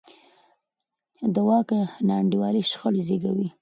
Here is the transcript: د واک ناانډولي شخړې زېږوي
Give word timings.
د 1.33 1.35
واک 1.47 1.69
ناانډولي 2.07 2.61
شخړې 2.71 3.01
زېږوي 3.07 3.49